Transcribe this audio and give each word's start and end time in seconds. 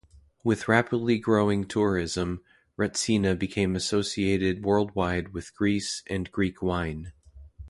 With 0.43 0.67
rapidly 0.67 1.19
growing 1.19 1.67
tourism, 1.67 2.41
retsina 2.75 3.37
became 3.37 3.75
associated 3.75 4.65
worldwide 4.65 5.31
with 5.31 5.53
Greece 5.53 6.01
and 6.07 6.31
Greek 6.31 6.63
wine. 6.63 7.13